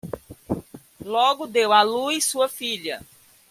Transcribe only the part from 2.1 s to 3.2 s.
sua filha